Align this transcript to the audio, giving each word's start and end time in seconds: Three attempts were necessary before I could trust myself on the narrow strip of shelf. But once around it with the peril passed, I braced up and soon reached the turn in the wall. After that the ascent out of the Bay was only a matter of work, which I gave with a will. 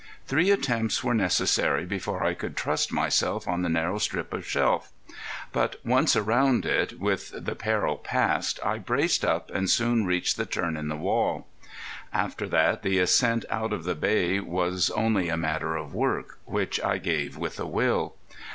Three 0.25 0.49
attempts 0.49 1.03
were 1.03 1.13
necessary 1.13 1.85
before 1.85 2.23
I 2.23 2.33
could 2.33 2.57
trust 2.57 2.91
myself 2.91 3.47
on 3.47 3.61
the 3.61 3.69
narrow 3.69 3.99
strip 3.99 4.33
of 4.33 4.47
shelf. 4.47 4.91
But 5.53 5.75
once 5.85 6.15
around 6.15 6.65
it 6.65 6.99
with 6.99 7.31
the 7.45 7.53
peril 7.53 7.97
passed, 7.97 8.59
I 8.65 8.79
braced 8.79 9.23
up 9.23 9.51
and 9.53 9.69
soon 9.69 10.07
reached 10.07 10.37
the 10.37 10.47
turn 10.47 10.75
in 10.75 10.87
the 10.87 10.95
wall. 10.97 11.45
After 12.11 12.47
that 12.49 12.81
the 12.81 12.97
ascent 12.97 13.45
out 13.51 13.71
of 13.73 13.83
the 13.83 13.93
Bay 13.93 14.39
was 14.39 14.89
only 14.89 15.29
a 15.29 15.37
matter 15.37 15.75
of 15.75 15.93
work, 15.93 16.39
which 16.45 16.81
I 16.83 16.97
gave 16.97 17.37
with 17.37 17.59
a 17.59 17.67
will. 17.67 18.15